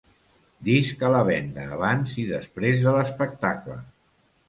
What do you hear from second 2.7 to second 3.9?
de l'espectacle.